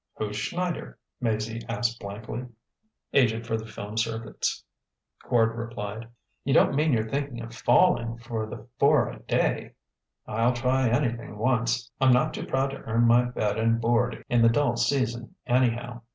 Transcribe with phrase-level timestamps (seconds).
[0.17, 2.47] "Who's Schneider?" Maizie asked blankly.
[3.13, 4.63] "Agent for the film circuits,"
[5.23, 6.07] Quard replied.
[6.43, 9.73] "You don't mean you're thinkin' of fallin' for the four a day!"
[10.25, 14.41] "I'll try anything once; I'm not too proud to earn my bed and board in
[14.41, 16.01] the dull season, anyhow.